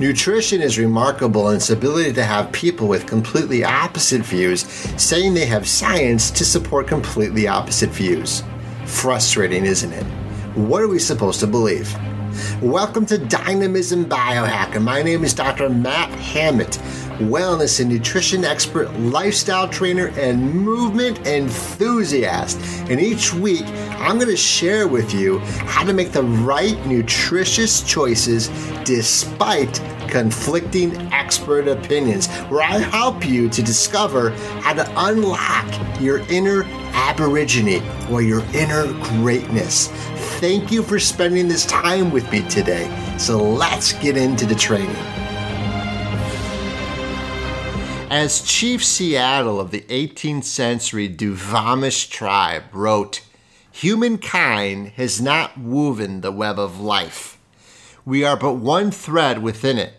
Nutrition 0.00 0.60
is 0.60 0.76
remarkable 0.76 1.50
in 1.50 1.56
its 1.56 1.70
ability 1.70 2.12
to 2.14 2.24
have 2.24 2.50
people 2.50 2.88
with 2.88 3.06
completely 3.06 3.62
opposite 3.62 4.22
views 4.22 4.62
saying 5.00 5.34
they 5.34 5.46
have 5.46 5.68
science 5.68 6.32
to 6.32 6.44
support 6.44 6.88
completely 6.88 7.46
opposite 7.46 7.90
views. 7.90 8.42
Frustrating, 8.86 9.64
isn't 9.64 9.92
it? 9.92 10.02
What 10.56 10.82
are 10.82 10.88
we 10.88 10.98
supposed 10.98 11.38
to 11.40 11.46
believe? 11.46 11.96
Welcome 12.60 13.06
to 13.06 13.18
Dynamism 13.18 14.06
Biohacker. 14.06 14.82
My 14.82 15.00
name 15.00 15.22
is 15.22 15.32
Dr. 15.32 15.68
Matt 15.68 16.10
Hammett, 16.18 16.74
wellness 17.18 17.80
and 17.80 17.90
nutrition 17.90 18.44
expert, 18.44 18.92
lifestyle 18.98 19.68
trainer, 19.68 20.08
and 20.16 20.54
movement 20.54 21.26
enthusiast. 21.26 22.58
And 22.90 23.00
each 23.00 23.32
week, 23.32 23.64
I'm 23.98 24.16
going 24.16 24.30
to 24.30 24.36
share 24.36 24.88
with 24.88 25.14
you 25.14 25.38
how 25.38 25.84
to 25.84 25.92
make 25.92 26.12
the 26.12 26.22
right 26.22 26.78
nutritious 26.86 27.82
choices 27.82 28.48
despite 28.84 29.80
conflicting 30.08 30.96
expert 31.12 31.66
opinions, 31.66 32.28
where 32.48 32.62
I 32.62 32.78
help 32.78 33.26
you 33.26 33.48
to 33.48 33.62
discover 33.62 34.30
how 34.60 34.74
to 34.74 34.92
unlock 34.96 36.00
your 36.00 36.18
inner 36.30 36.64
aborigine 36.92 37.82
or 38.10 38.22
your 38.22 38.42
inner 38.54 38.92
greatness. 39.20 39.88
Thank 40.38 40.70
you 40.70 40.82
for 40.82 40.98
spending 40.98 41.48
this 41.48 41.66
time 41.66 42.10
with 42.10 42.30
me 42.30 42.48
today. 42.48 42.88
So 43.18 43.42
let's 43.42 43.92
get 43.94 44.16
into 44.16 44.46
the 44.46 44.54
training. 44.54 45.13
As 48.14 48.42
Chief 48.42 48.84
Seattle 48.84 49.58
of 49.58 49.72
the 49.72 49.80
18th 49.88 50.44
century 50.44 51.08
Duwamish 51.08 52.08
tribe 52.08 52.62
wrote, 52.72 53.22
Humankind 53.72 54.90
has 54.90 55.20
not 55.20 55.58
woven 55.58 56.20
the 56.20 56.30
web 56.30 56.56
of 56.56 56.78
life. 56.78 57.40
We 58.04 58.22
are 58.22 58.36
but 58.36 58.52
one 58.52 58.92
thread 58.92 59.42
within 59.42 59.78
it. 59.78 59.94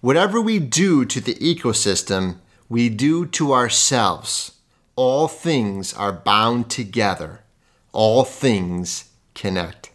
Whatever 0.00 0.40
we 0.40 0.58
do 0.58 1.04
to 1.04 1.20
the 1.20 1.36
ecosystem, 1.36 2.38
we 2.68 2.88
do 2.88 3.24
to 3.26 3.52
ourselves. 3.52 4.56
All 4.96 5.28
things 5.28 5.94
are 5.94 6.12
bound 6.12 6.68
together. 6.68 7.42
All 7.92 8.24
things 8.24 9.10
connect. 9.34 9.92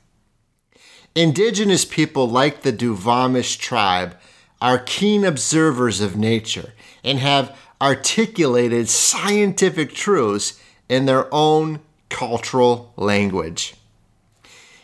Indigenous 1.15 1.83
people 1.83 2.29
like 2.29 2.61
the 2.61 2.71
Duwamish 2.71 3.59
tribe 3.59 4.15
are 4.61 4.77
keen 4.77 5.25
observers 5.25 5.99
of 5.99 6.15
nature 6.15 6.71
and 7.03 7.19
have 7.19 7.57
articulated 7.81 8.87
scientific 8.89 9.93
truths 9.93 10.59
in 10.87 11.05
their 11.05 11.33
own 11.33 11.79
cultural 12.09 12.93
language. 12.97 13.75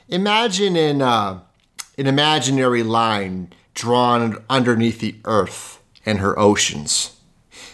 Imagine 0.09 0.75
an, 0.75 1.01
uh, 1.01 1.39
an 1.97 2.07
imaginary 2.07 2.83
line 2.83 3.53
drawn 3.73 4.43
underneath 4.49 4.99
the 4.99 5.15
earth 5.25 5.81
and 6.05 6.19
her 6.19 6.37
oceans. 6.39 7.17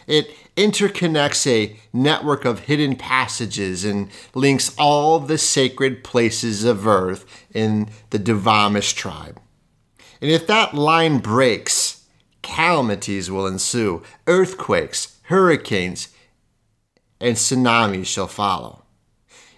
It 0.08 0.32
interconnects 0.58 1.48
a 1.48 1.78
network 1.94 2.46
of 2.46 2.60
hidden 2.62 2.96
passages 2.96 3.86
and 3.86 4.10
links 4.36 4.76
all 4.78 5.20
the 5.20 5.38
sacred 5.38 6.04
places 6.04 6.64
of 6.64 6.86
earth 6.86 7.26
in 7.54 7.90
the 8.10 8.20
Duwamish 8.20 8.94
tribe. 8.94 9.40
And 10.22 10.30
if 10.32 10.48
that 10.48 10.74
line 10.74 11.20
breaks, 11.20 11.83
calamities 12.44 13.32
will 13.32 13.48
ensue, 13.48 14.04
earthquakes, 14.28 15.20
hurricanes, 15.24 16.10
and 17.20 17.36
tsunamis 17.36 18.06
shall 18.06 18.28
follow. 18.28 18.84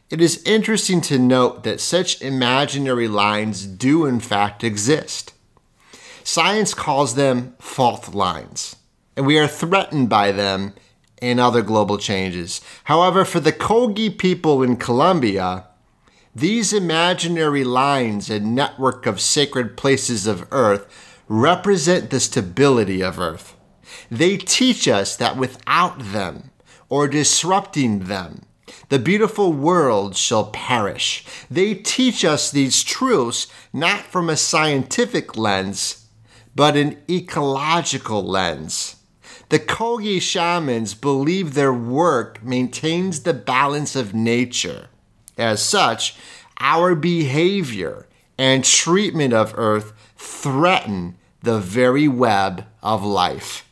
It 0.09 0.21
is 0.21 0.43
interesting 0.43 1.01
to 1.01 1.19
note 1.19 1.63
that 1.63 1.81
such 1.81 2.21
imaginary 2.21 3.07
lines 3.07 3.65
do 3.65 4.05
in 4.05 4.19
fact 4.19 4.63
exist. 4.63 5.33
Science 6.23 6.73
calls 6.73 7.15
them 7.15 7.55
fault 7.59 8.13
lines, 8.13 8.75
and 9.17 9.25
we 9.25 9.37
are 9.37 9.47
threatened 9.47 10.07
by 10.07 10.31
them 10.31 10.73
and 11.21 11.39
other 11.39 11.61
global 11.61 11.97
changes. 11.97 12.61
However, 12.85 13.25
for 13.25 13.39
the 13.39 13.51
Kogi 13.51 14.15
people 14.15 14.61
in 14.61 14.77
Colombia, 14.77 15.65
these 16.35 16.73
imaginary 16.73 17.63
lines 17.63 18.29
and 18.29 18.53
network 18.53 19.05
of 19.05 19.21
sacred 19.21 19.77
places 19.77 20.27
of 20.27 20.47
earth 20.51 20.85
represent 21.27 22.09
the 22.09 22.19
stability 22.19 23.01
of 23.01 23.19
earth. 23.19 23.55
They 24.09 24.37
teach 24.37 24.87
us 24.87 25.15
that 25.15 25.37
without 25.37 25.99
them 25.99 26.51
or 26.89 27.07
disrupting 27.07 28.05
them, 28.05 28.45
the 28.89 28.99
beautiful 28.99 29.53
world 29.53 30.15
shall 30.15 30.51
perish. 30.51 31.25
They 31.49 31.73
teach 31.73 32.23
us 32.23 32.51
these 32.51 32.83
truths 32.83 33.47
not 33.73 34.01
from 34.01 34.29
a 34.29 34.37
scientific 34.37 35.37
lens, 35.37 36.07
but 36.55 36.75
an 36.75 36.97
ecological 37.09 38.23
lens. 38.23 38.95
The 39.49 39.59
Kogi 39.59 40.19
shamans 40.19 40.93
believe 40.93 41.53
their 41.53 41.73
work 41.73 42.43
maintains 42.43 43.21
the 43.21 43.33
balance 43.33 43.95
of 43.95 44.13
nature. 44.15 44.89
As 45.37 45.63
such, 45.63 46.15
our 46.59 46.95
behavior 46.95 48.07
and 48.37 48.63
treatment 48.63 49.33
of 49.33 49.53
Earth 49.57 49.93
threaten 50.25 51.15
the 51.41 51.59
very 51.59 52.07
web 52.07 52.65
of 52.81 53.03
life. 53.03 53.69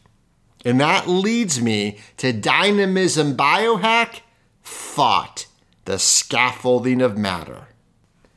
And 0.63 0.79
that 0.79 1.07
leads 1.07 1.61
me 1.61 1.97
to 2.17 2.31
dynamism 2.31 3.35
biohack 3.35 4.21
thought, 4.63 5.47
the 5.85 5.99
scaffolding 5.99 7.01
of 7.01 7.17
matter. 7.17 7.67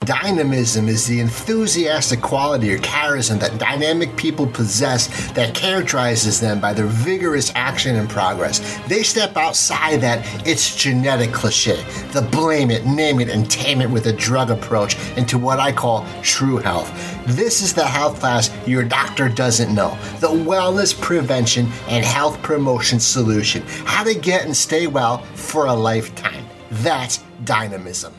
Dynamism 0.00 0.86
is 0.88 1.04
the 1.04 1.18
enthusiastic 1.18 2.20
quality 2.20 2.72
or 2.72 2.78
charism 2.78 3.40
that 3.40 3.58
dynamic 3.58 4.16
people 4.16 4.46
possess 4.46 5.08
that 5.32 5.52
characterizes 5.52 6.38
them 6.38 6.60
by 6.60 6.72
their 6.72 6.86
vigorous 6.86 7.50
action 7.56 7.96
and 7.96 8.08
progress. 8.08 8.78
They 8.86 9.02
step 9.02 9.36
outside 9.36 10.00
that 10.02 10.24
it's 10.46 10.76
genetic 10.76 11.32
cliche, 11.32 11.82
the 12.12 12.22
blame 12.22 12.70
it, 12.70 12.86
name 12.86 13.18
it, 13.18 13.28
and 13.28 13.50
tame 13.50 13.80
it 13.80 13.90
with 13.90 14.06
a 14.06 14.12
drug 14.12 14.50
approach 14.50 14.96
into 15.16 15.38
what 15.38 15.58
I 15.58 15.72
call 15.72 16.06
true 16.22 16.58
health. 16.58 16.92
This 17.26 17.60
is 17.60 17.74
the 17.74 17.84
health 17.84 18.20
class 18.20 18.56
your 18.64 18.84
doctor 18.84 19.28
doesn't 19.28 19.74
know 19.74 19.98
the 20.20 20.28
wellness 20.28 20.98
prevention 21.00 21.66
and 21.88 22.04
health 22.04 22.40
promotion 22.42 23.00
solution. 23.00 23.62
How 23.84 24.04
to 24.04 24.14
get 24.14 24.44
and 24.44 24.56
stay 24.56 24.86
well 24.86 25.18
for 25.34 25.66
a 25.66 25.74
lifetime. 25.74 26.46
That's 26.70 27.24
dynamism. 27.42 28.14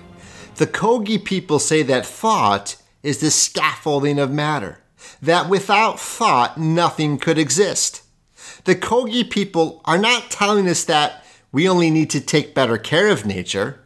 The 0.57 0.65
Kogi 0.65 1.23
people 1.23 1.59
say 1.59 1.83
that 1.83 2.03
thought 2.03 2.77
is 3.03 3.19
the 3.19 3.29
scaffolding 3.29 4.17
of 4.17 4.31
matter, 4.31 4.79
that 5.21 5.49
without 5.49 5.99
thought, 5.99 6.57
nothing 6.57 7.19
could 7.19 7.37
exist. 7.37 8.01
The 8.63 8.73
Kogi 8.75 9.29
people 9.29 9.81
are 9.85 9.99
not 9.99 10.31
telling 10.31 10.67
us 10.67 10.83
that 10.85 11.23
we 11.51 11.69
only 11.69 11.91
need 11.91 12.09
to 12.09 12.19
take 12.19 12.55
better 12.55 12.79
care 12.79 13.09
of 13.09 13.23
nature. 13.23 13.83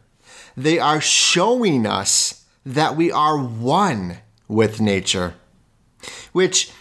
They 0.56 0.80
are 0.80 1.02
showing 1.02 1.86
us 1.86 2.46
that 2.66 2.96
we 2.96 3.12
are 3.12 3.38
one 3.38 4.20
with 4.48 4.80
nature. 4.80 5.34
Which, 6.32 6.72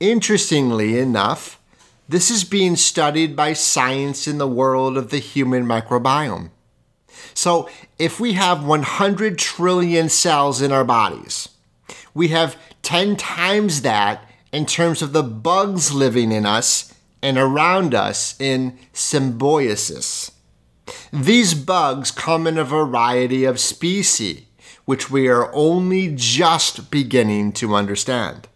interestingly 0.00 0.98
enough, 0.98 1.60
this 2.08 2.30
is 2.30 2.44
being 2.44 2.76
studied 2.76 3.36
by 3.36 3.52
science 3.52 4.26
in 4.26 4.38
the 4.38 4.48
world 4.48 4.96
of 4.96 5.10
the 5.10 5.18
human 5.18 5.66
microbiome. 5.66 6.48
So 7.34 7.68
if 7.98 8.20
we 8.20 8.34
have 8.34 8.64
100 8.64 9.38
trillion 9.38 10.08
cells 10.08 10.60
in 10.60 10.72
our 10.72 10.84
bodies, 10.84 11.48
we 12.14 12.28
have 12.28 12.56
10 12.82 13.16
times 13.16 13.82
that 13.82 14.28
in 14.52 14.66
terms 14.66 15.02
of 15.02 15.12
the 15.12 15.22
bugs 15.22 15.92
living 15.92 16.30
in 16.30 16.46
us 16.46 16.94
and 17.22 17.38
around 17.38 17.94
us 17.94 18.38
in 18.40 18.78
symbiosis. 18.92 20.30
These 21.12 21.54
bugs 21.54 22.10
come 22.10 22.46
in 22.46 22.58
a 22.58 22.64
variety 22.64 23.44
of 23.44 23.58
species, 23.58 24.42
which 24.84 25.10
we 25.10 25.28
are 25.28 25.52
only 25.54 26.12
just 26.14 26.90
beginning 26.90 27.52
to 27.52 27.74
understand. 27.74 28.46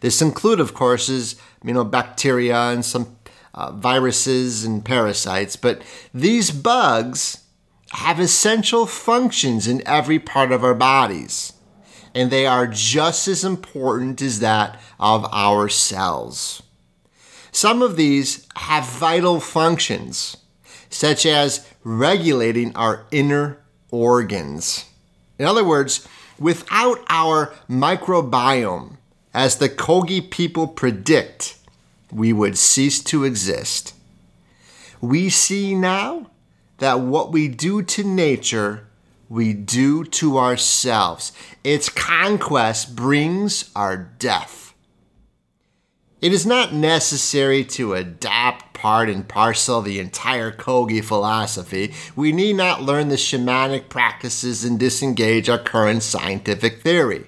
This 0.00 0.20
include, 0.20 0.60
of 0.60 0.74
course, 0.74 1.08
is 1.08 1.36
you 1.64 1.72
know 1.72 1.84
bacteria 1.84 2.70
and 2.70 2.84
some 2.84 3.16
uh, 3.54 3.70
viruses 3.72 4.64
and 4.64 4.84
parasites, 4.84 5.56
but 5.56 5.82
these 6.12 6.50
bugs 6.50 7.44
have 7.92 8.18
essential 8.18 8.86
functions 8.86 9.68
in 9.68 9.86
every 9.86 10.18
part 10.18 10.50
of 10.50 10.64
our 10.64 10.74
bodies, 10.74 11.52
and 12.14 12.30
they 12.30 12.46
are 12.46 12.66
just 12.66 13.28
as 13.28 13.44
important 13.44 14.20
as 14.20 14.40
that 14.40 14.80
of 14.98 15.26
our 15.32 15.68
cells. 15.68 16.62
Some 17.52 17.82
of 17.82 17.96
these 17.96 18.48
have 18.56 18.84
vital 18.84 19.38
functions, 19.38 20.36
such 20.90 21.24
as 21.24 21.68
regulating 21.84 22.74
our 22.74 23.06
inner 23.12 23.60
organs. 23.92 24.86
In 25.38 25.46
other 25.46 25.64
words, 25.64 26.08
without 26.38 26.98
our 27.08 27.54
microbiome, 27.70 28.96
as 29.32 29.58
the 29.58 29.68
Kogi 29.68 30.28
people 30.30 30.66
predict, 30.66 31.56
we 32.14 32.32
would 32.32 32.56
cease 32.56 33.02
to 33.04 33.24
exist. 33.24 33.94
We 35.00 35.28
see 35.28 35.74
now 35.74 36.30
that 36.78 37.00
what 37.00 37.32
we 37.32 37.48
do 37.48 37.82
to 37.82 38.04
nature, 38.04 38.86
we 39.28 39.52
do 39.52 40.04
to 40.04 40.38
ourselves. 40.38 41.32
Its 41.62 41.88
conquest 41.88 42.94
brings 42.94 43.70
our 43.74 43.96
death. 43.96 44.74
It 46.20 46.32
is 46.32 46.46
not 46.46 46.72
necessary 46.72 47.64
to 47.64 47.92
adopt 47.92 48.72
part 48.72 49.10
and 49.10 49.28
parcel 49.28 49.82
the 49.82 49.98
entire 49.98 50.50
Kogi 50.50 51.04
philosophy. 51.04 51.92
We 52.16 52.32
need 52.32 52.56
not 52.56 52.82
learn 52.82 53.08
the 53.08 53.16
shamanic 53.16 53.90
practices 53.90 54.64
and 54.64 54.78
disengage 54.78 55.50
our 55.50 55.58
current 55.58 56.02
scientific 56.02 56.80
theory. 56.80 57.26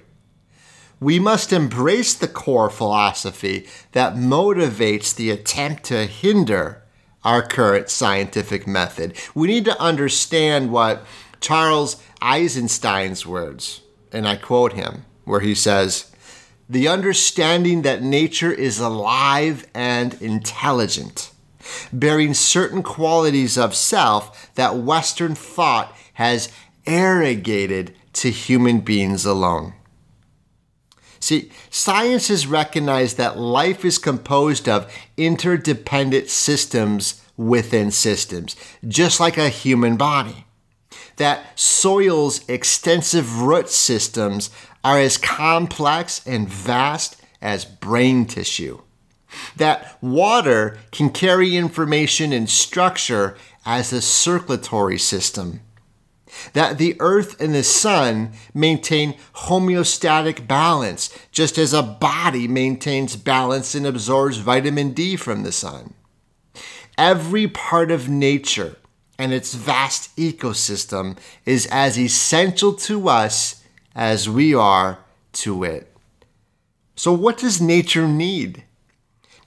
We 0.99 1.19
must 1.19 1.53
embrace 1.53 2.13
the 2.13 2.27
core 2.27 2.69
philosophy 2.69 3.67
that 3.91 4.15
motivates 4.15 5.15
the 5.15 5.29
attempt 5.29 5.83
to 5.85 6.05
hinder 6.05 6.83
our 7.23 7.41
current 7.41 7.89
scientific 7.89 8.65
method. 8.65 9.13
We 9.35 9.47
need 9.47 9.65
to 9.65 9.79
understand 9.81 10.71
what 10.71 11.05
Charles 11.39 12.01
Eisenstein's 12.21 13.27
words, 13.27 13.81
and 14.11 14.27
I 14.27 14.37
quote 14.37 14.73
him, 14.73 15.05
where 15.25 15.41
he 15.41 15.53
says, 15.53 16.11
the 16.69 16.87
understanding 16.87 17.83
that 17.83 18.01
nature 18.01 18.51
is 18.51 18.79
alive 18.79 19.67
and 19.73 20.19
intelligent, 20.21 21.31
bearing 21.93 22.33
certain 22.33 22.83
qualities 22.83 23.57
of 23.57 23.75
self 23.75 24.53
that 24.55 24.77
Western 24.77 25.35
thought 25.35 25.95
has 26.13 26.51
arrogated 26.85 27.95
to 28.13 28.31
human 28.31 28.79
beings 28.79 29.25
alone. 29.25 29.73
See, 31.19 31.51
science 31.69 32.27
has 32.27 32.47
recognized 32.47 33.17
that 33.17 33.37
life 33.37 33.83
is 33.83 33.97
composed 33.97 34.69
of 34.69 34.91
interdependent 35.17 36.29
systems 36.29 37.21
within 37.35 37.91
systems, 37.91 38.55
just 38.87 39.19
like 39.19 39.37
a 39.37 39.49
human 39.49 39.97
body. 39.97 40.45
That 41.17 41.57
soil's 41.59 42.47
extensive 42.47 43.41
root 43.41 43.69
systems 43.69 44.49
are 44.83 44.99
as 44.99 45.17
complex 45.17 46.25
and 46.25 46.47
vast 46.47 47.21
as 47.41 47.65
brain 47.65 48.25
tissue. 48.25 48.81
That 49.57 49.97
water 50.01 50.79
can 50.91 51.09
carry 51.09 51.55
information 51.55 52.31
and 52.31 52.49
structure 52.49 53.37
as 53.65 53.91
a 53.91 54.01
circulatory 54.01 54.97
system. 54.97 55.61
That 56.53 56.77
the 56.77 56.95
earth 56.99 57.39
and 57.41 57.53
the 57.53 57.63
sun 57.63 58.31
maintain 58.53 59.15
homeostatic 59.35 60.47
balance, 60.47 61.15
just 61.31 61.57
as 61.57 61.73
a 61.73 61.83
body 61.83 62.47
maintains 62.47 63.15
balance 63.15 63.75
and 63.75 63.85
absorbs 63.85 64.37
vitamin 64.37 64.91
D 64.91 65.15
from 65.15 65.43
the 65.43 65.51
sun. 65.51 65.93
Every 66.97 67.47
part 67.47 67.91
of 67.91 68.09
nature 68.09 68.77
and 69.19 69.33
its 69.33 69.53
vast 69.53 70.15
ecosystem 70.15 71.17
is 71.45 71.67
as 71.67 71.97
essential 71.97 72.73
to 72.73 73.09
us 73.09 73.63
as 73.95 74.29
we 74.29 74.53
are 74.53 74.99
to 75.33 75.63
it. 75.63 75.91
So, 76.95 77.13
what 77.13 77.37
does 77.37 77.61
nature 77.61 78.07
need? 78.07 78.63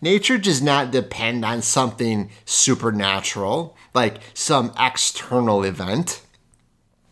Nature 0.00 0.38
does 0.38 0.62
not 0.62 0.90
depend 0.90 1.44
on 1.44 1.62
something 1.62 2.30
supernatural, 2.44 3.76
like 3.92 4.18
some 4.32 4.72
external 4.78 5.62
event. 5.62 6.22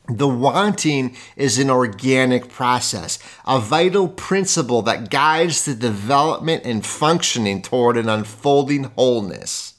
The 0.09 0.29
wanting 0.29 1.17
is 1.37 1.59
an 1.59 1.71
organic 1.71 2.49
process, 2.49 3.19
a 3.47 3.61
vital 3.61 4.09
principle 4.09 4.83
that 4.83 5.11
guides 5.11 5.65
the 5.65 5.75
development 5.75 6.65
and 6.65 6.85
functioning 6.85 7.61
toward 7.63 7.97
an 7.97 8.09
unfolding 8.09 8.85
wholeness. 8.85 9.75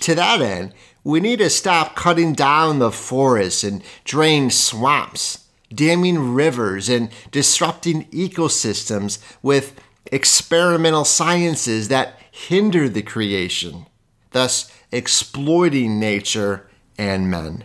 To 0.00 0.14
that 0.14 0.40
end, 0.40 0.72
we 1.04 1.20
need 1.20 1.38
to 1.40 1.50
stop 1.50 1.94
cutting 1.94 2.32
down 2.32 2.78
the 2.78 2.90
forests 2.90 3.62
and 3.64 3.82
drain 4.04 4.50
swamps 4.50 5.46
damming 5.74 6.34
rivers 6.34 6.88
and 6.88 7.10
disrupting 7.30 8.04
ecosystems 8.06 9.18
with 9.42 9.80
experimental 10.06 11.04
sciences 11.04 11.88
that 11.88 12.18
hinder 12.30 12.88
the 12.88 13.02
creation, 13.02 13.86
thus 14.32 14.72
exploiting 14.90 16.00
nature 16.00 16.68
and 16.98 17.30
men. 17.30 17.64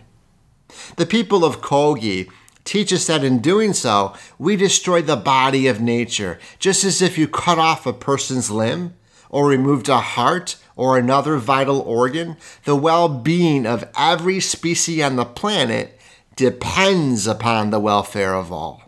The 0.94 1.06
people 1.06 1.44
of 1.44 1.60
Kogi 1.60 2.30
teach 2.64 2.92
us 2.92 3.06
that 3.06 3.24
in 3.24 3.40
doing 3.40 3.72
so, 3.72 4.14
we 4.38 4.56
destroy 4.56 5.02
the 5.02 5.16
body 5.16 5.66
of 5.66 5.80
nature, 5.80 6.38
just 6.58 6.84
as 6.84 7.02
if 7.02 7.18
you 7.18 7.26
cut 7.26 7.58
off 7.58 7.86
a 7.86 7.92
person's 7.92 8.50
limb 8.50 8.94
or 9.28 9.48
removed 9.48 9.88
a 9.88 9.98
heart 9.98 10.56
or 10.76 10.96
another 10.96 11.36
vital 11.38 11.80
organ, 11.80 12.36
the 12.64 12.76
well 12.76 13.08
being 13.08 13.66
of 13.66 13.88
every 13.98 14.40
species 14.40 15.02
on 15.02 15.16
the 15.16 15.24
planet 15.24 15.98
depends 16.36 17.26
upon 17.26 17.70
the 17.70 17.80
welfare 17.80 18.34
of 18.34 18.52
all. 18.52 18.86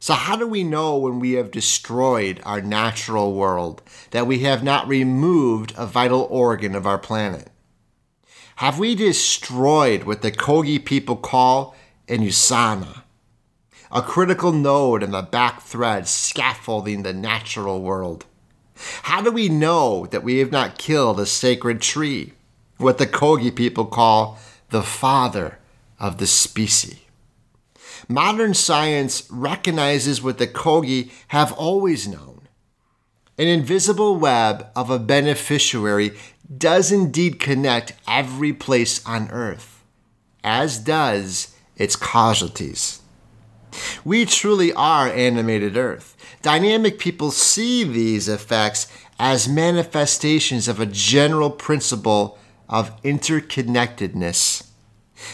So, 0.00 0.14
how 0.14 0.36
do 0.36 0.46
we 0.46 0.62
know 0.62 0.96
when 0.96 1.18
we 1.18 1.32
have 1.32 1.50
destroyed 1.50 2.40
our 2.44 2.60
natural 2.60 3.34
world 3.34 3.82
that 4.10 4.26
we 4.26 4.40
have 4.40 4.62
not 4.62 4.86
removed 4.86 5.74
a 5.76 5.86
vital 5.86 6.26
organ 6.30 6.74
of 6.74 6.86
our 6.86 6.98
planet? 6.98 7.50
Have 8.58 8.80
we 8.80 8.96
destroyed 8.96 10.02
what 10.02 10.22
the 10.22 10.32
Kogi 10.32 10.84
people 10.84 11.14
call 11.14 11.76
an 12.08 12.22
usana, 12.22 13.02
a 13.92 14.02
critical 14.02 14.50
node 14.50 15.04
in 15.04 15.12
the 15.12 15.22
back 15.22 15.62
thread 15.62 16.08
scaffolding 16.08 17.04
the 17.04 17.12
natural 17.12 17.80
world? 17.80 18.24
How 19.04 19.22
do 19.22 19.30
we 19.30 19.48
know 19.48 20.06
that 20.06 20.24
we 20.24 20.38
have 20.38 20.50
not 20.50 20.76
killed 20.76 21.20
a 21.20 21.26
sacred 21.26 21.80
tree, 21.80 22.32
what 22.78 22.98
the 22.98 23.06
Kogi 23.06 23.54
people 23.54 23.86
call 23.86 24.40
the 24.70 24.82
father 24.82 25.60
of 26.00 26.18
the 26.18 26.26
species. 26.26 26.98
Modern 28.08 28.54
science 28.54 29.28
recognizes 29.30 30.20
what 30.20 30.38
the 30.38 30.48
Kogi 30.48 31.12
have 31.28 31.52
always 31.52 32.08
known. 32.08 32.38
An 33.38 33.46
invisible 33.46 34.16
web 34.16 34.66
of 34.74 34.90
a 34.90 34.98
beneficiary 34.98 36.16
does 36.56 36.90
indeed 36.92 37.38
connect 37.38 37.94
every 38.06 38.52
place 38.52 39.04
on 39.06 39.30
earth, 39.30 39.82
as 40.42 40.78
does 40.78 41.54
its 41.76 41.96
casualties. 41.96 43.00
We 44.04 44.24
truly 44.24 44.72
are 44.72 45.08
animated 45.08 45.76
earth. 45.76 46.16
Dynamic 46.42 46.98
people 46.98 47.30
see 47.30 47.84
these 47.84 48.28
effects 48.28 48.90
as 49.18 49.48
manifestations 49.48 50.68
of 50.68 50.80
a 50.80 50.86
general 50.86 51.50
principle 51.50 52.38
of 52.68 53.00
interconnectedness 53.02 54.68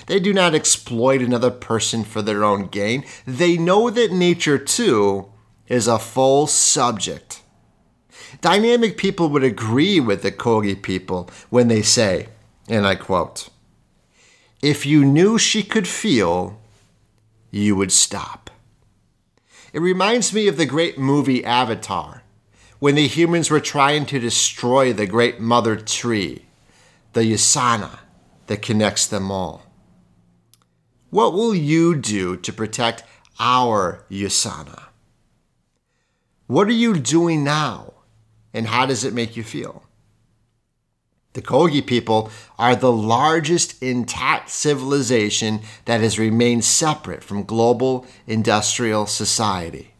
they 0.07 0.21
do 0.21 0.33
not 0.33 0.55
exploit 0.55 1.23
another 1.23 1.51
person 1.51 2.05
for 2.05 2.23
their 2.23 2.45
own 2.45 2.67
gain. 2.67 3.05
They 3.27 3.57
know 3.57 3.91
that 3.91 4.13
nature, 4.13 4.59
too, 4.59 5.31
is 5.69 5.87
a 5.87 5.99
full 5.99 6.47
subject. 6.47 7.43
Dynamic 8.41 8.97
people 8.97 9.29
would 9.31 9.45
agree 9.45 10.01
with 10.01 10.23
the 10.23 10.32
Kogi 10.32 10.81
people 10.81 11.31
when 11.51 11.69
they 11.69 11.82
say, 11.82 12.29
and 12.69 12.87
I 12.87 12.94
quote, 12.94 13.49
If 14.63 14.87
you 14.87 15.05
knew 15.05 15.39
she 15.39 15.63
could 15.63 15.89
feel, 15.89 16.61
you 17.51 17.77
would 17.77 17.93
stop. 17.93 18.51
It 19.73 19.81
reminds 19.81 20.32
me 20.32 20.49
of 20.49 20.56
the 20.56 20.67
great 20.67 20.99
movie 20.99 21.44
Avatar, 21.44 22.23
when 22.79 22.94
the 22.94 23.06
humans 23.08 23.51
were 23.51 23.61
trying 23.61 24.06
to 24.06 24.19
destroy 24.19 24.93
the 24.93 25.06
great 25.06 25.41
mother 25.41 25.77
tree, 25.77 26.44
the 27.13 27.23
Usana 27.23 27.99
that 28.47 28.63
connects 28.63 29.06
them 29.06 29.31
all. 29.31 29.63
What 31.11 31.32
will 31.32 31.55
you 31.55 31.94
do 31.94 32.37
to 32.37 32.53
protect 32.53 33.05
our 33.39 34.05
Usana? 34.11 34.85
What 36.47 36.69
are 36.69 36.73
you 36.73 36.99
doing 36.99 37.43
now, 37.43 37.94
and 38.55 38.69
how 38.69 38.87
does 38.87 39.05
it 39.05 39.13
make 39.13 39.37
you 39.37 39.43
feel? 39.43 39.82
The 41.34 41.43
Kogi 41.43 41.84
people 41.84 42.31
are 42.58 42.77
the 42.77 42.93
largest 42.93 43.82
intact 43.82 44.51
civilization 44.51 45.61
that 45.84 46.01
has 46.01 46.17
remained 46.19 46.65
separate 46.65 47.25
from 47.25 47.43
global 47.43 48.06
industrial 48.27 49.06
society. 49.06 49.94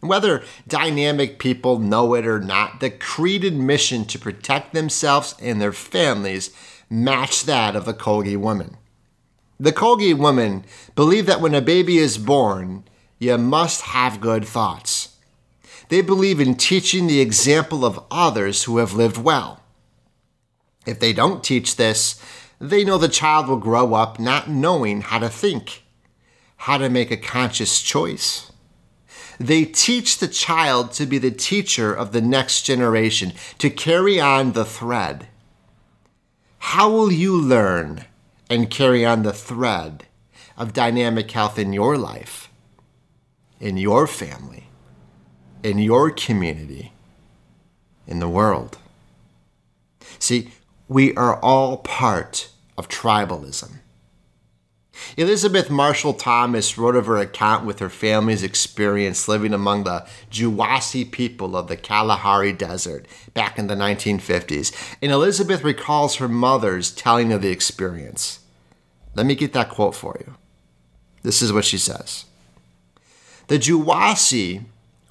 Whether 0.00 0.44
dynamic 0.68 1.40
people 1.40 1.80
know 1.80 2.14
it 2.14 2.24
or 2.24 2.38
not, 2.38 2.78
the 2.78 2.90
creeded 2.90 3.54
mission 3.54 4.04
to 4.06 4.18
protect 4.18 4.72
themselves 4.72 5.34
and 5.42 5.60
their 5.60 5.72
families 5.72 6.50
match 6.88 7.44
that 7.44 7.74
of 7.74 7.84
the 7.84 7.94
Kogi 7.94 8.36
woman. 8.36 8.76
The 9.58 9.72
Kogi 9.72 10.16
women 10.16 10.64
believe 10.94 11.26
that 11.26 11.40
when 11.40 11.54
a 11.54 11.60
baby 11.60 11.98
is 11.98 12.16
born, 12.16 12.84
you 13.18 13.36
must 13.36 13.80
have 13.80 14.20
good 14.20 14.44
thoughts. 14.44 14.97
They 15.88 16.02
believe 16.02 16.40
in 16.40 16.54
teaching 16.54 17.06
the 17.06 17.20
example 17.20 17.84
of 17.84 18.04
others 18.10 18.64
who 18.64 18.78
have 18.78 18.92
lived 18.92 19.16
well. 19.16 19.62
If 20.86 21.00
they 21.00 21.12
don't 21.12 21.44
teach 21.44 21.76
this, 21.76 22.22
they 22.60 22.84
know 22.84 22.98
the 22.98 23.08
child 23.08 23.48
will 23.48 23.56
grow 23.56 23.94
up 23.94 24.18
not 24.18 24.48
knowing 24.48 25.02
how 25.02 25.18
to 25.18 25.28
think, 25.28 25.84
how 26.56 26.78
to 26.78 26.88
make 26.88 27.10
a 27.10 27.16
conscious 27.16 27.80
choice. 27.80 28.50
They 29.38 29.64
teach 29.64 30.18
the 30.18 30.28
child 30.28 30.92
to 30.92 31.06
be 31.06 31.18
the 31.18 31.30
teacher 31.30 31.94
of 31.94 32.12
the 32.12 32.20
next 32.20 32.62
generation, 32.62 33.32
to 33.58 33.70
carry 33.70 34.20
on 34.20 34.52
the 34.52 34.64
thread. 34.64 35.28
How 36.58 36.90
will 36.90 37.12
you 37.12 37.40
learn 37.40 38.04
and 38.50 38.70
carry 38.70 39.04
on 39.06 39.22
the 39.22 39.32
thread 39.32 40.06
of 40.56 40.72
dynamic 40.72 41.30
health 41.30 41.58
in 41.58 41.72
your 41.72 41.96
life, 41.96 42.50
in 43.60 43.76
your 43.76 44.06
family, 44.06 44.67
in 45.62 45.78
your 45.78 46.10
community, 46.10 46.92
in 48.06 48.20
the 48.20 48.28
world. 48.28 48.78
See, 50.18 50.50
we 50.88 51.14
are 51.16 51.38
all 51.40 51.78
part 51.78 52.50
of 52.76 52.88
tribalism. 52.88 53.78
Elizabeth 55.16 55.70
Marshall 55.70 56.14
Thomas 56.14 56.76
wrote 56.76 56.96
of 56.96 57.06
her 57.06 57.18
account 57.18 57.64
with 57.64 57.78
her 57.78 57.88
family's 57.88 58.42
experience 58.42 59.28
living 59.28 59.54
among 59.54 59.84
the 59.84 60.06
Juwasi 60.30 61.10
people 61.10 61.56
of 61.56 61.68
the 61.68 61.76
Kalahari 61.76 62.52
Desert 62.52 63.06
back 63.34 63.58
in 63.58 63.68
the 63.68 63.74
1950s, 63.74 64.96
and 65.00 65.12
Elizabeth 65.12 65.62
recalls 65.62 66.16
her 66.16 66.28
mother's 66.28 66.90
telling 66.90 67.32
of 67.32 67.42
the 67.42 67.50
experience. 67.50 68.40
Let 69.14 69.26
me 69.26 69.34
get 69.34 69.52
that 69.52 69.70
quote 69.70 69.94
for 69.94 70.16
you. 70.20 70.34
This 71.22 71.42
is 71.42 71.52
what 71.52 71.64
she 71.64 71.78
says 71.78 72.24
The 73.48 73.58
Juwasi 73.58 74.64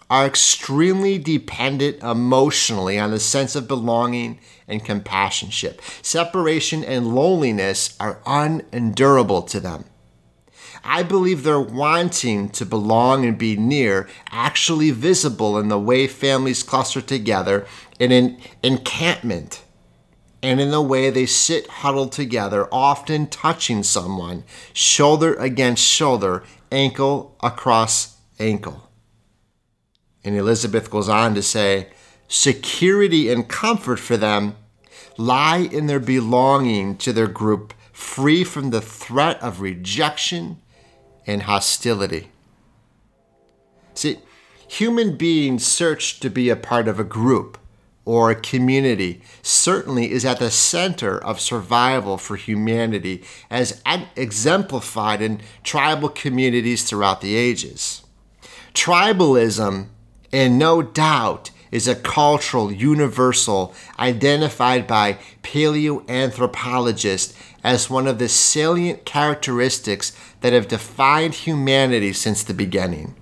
are 0.09 0.25
extremely 0.25 1.17
dependent 1.17 2.01
emotionally 2.01 2.97
on 2.97 3.11
the 3.11 3.19
sense 3.19 3.55
of 3.55 3.67
belonging 3.67 4.39
and 4.67 4.83
companionship. 4.83 5.81
Separation 6.01 6.83
and 6.83 7.13
loneliness 7.13 7.95
are 7.99 8.21
unendurable 8.25 9.41
to 9.43 9.59
them. 9.59 9.85
I 10.83 11.03
believe 11.03 11.43
their 11.43 11.59
wanting 11.59 12.49
to 12.51 12.65
belong 12.65 13.25
and 13.25 13.37
be 13.37 13.57
near 13.57 14.07
actually 14.31 14.91
visible 14.91 15.57
in 15.57 15.67
the 15.67 15.79
way 15.79 16.07
families 16.07 16.63
cluster 16.63 17.01
together 17.01 17.65
in 17.99 18.11
an 18.11 18.37
encampment 18.63 19.63
and 20.41 20.61
in 20.61 20.71
the 20.71 20.81
way 20.81 21.09
they 21.09 21.25
sit 21.25 21.67
huddled 21.67 22.11
together, 22.11 22.69
often 22.71 23.27
touching 23.27 23.83
someone, 23.83 24.43
shoulder 24.71 25.33
against 25.33 25.83
shoulder, 25.83 26.43
ankle 26.71 27.35
across 27.41 28.17
ankle. 28.39 28.86
And 30.27 30.35
Elizabeth 30.35 30.91
goes 30.91 31.07
on 31.07 31.35
to 31.35 31.41
say, 31.41 31.87
security 32.27 33.31
and 33.31 33.47
comfort 33.47 33.95
for 33.95 34.17
them 34.17 34.57
lie 35.15 35.69
in 35.71 35.87
their 35.87 36.01
belonging 36.01 36.97
to 36.97 37.13
their 37.13 37.29
group, 37.29 37.73
free 37.93 38.43
from 38.43 38.71
the 38.71 38.81
threat 38.81 39.41
of 39.41 39.61
rejection 39.61 40.59
and 41.25 41.43
hostility. 41.43 42.27
See, 43.93 44.19
human 44.67 45.15
beings 45.15 45.65
search 45.65 46.19
to 46.19 46.29
be 46.29 46.49
a 46.49 46.57
part 46.57 46.89
of 46.89 46.99
a 46.99 47.05
group 47.05 47.57
or 48.03 48.29
a 48.29 48.35
community 48.35 49.21
certainly 49.41 50.11
is 50.11 50.25
at 50.25 50.39
the 50.39 50.51
center 50.51 51.17
of 51.23 51.39
survival 51.39 52.17
for 52.17 52.35
humanity 52.35 53.23
as 53.49 53.81
exemplified 54.17 55.21
in 55.21 55.39
tribal 55.63 56.09
communities 56.09 56.83
throughout 56.83 57.21
the 57.21 57.37
ages. 57.37 58.03
Tribalism, 58.73 59.87
and 60.31 60.57
no 60.59 60.81
doubt, 60.81 61.51
is 61.71 61.87
a 61.87 61.95
cultural 61.95 62.71
universal 62.71 63.73
identified 63.99 64.87
by 64.87 65.17
paleoanthropologists 65.43 67.33
as 67.63 67.89
one 67.89 68.07
of 68.07 68.19
the 68.19 68.29
salient 68.29 69.03
characteristics 69.05 70.17
that 70.41 70.53
have 70.53 70.67
defined 70.67 71.33
humanity 71.33 72.13
since 72.13 72.43
the 72.43 72.53
beginning. 72.53 73.15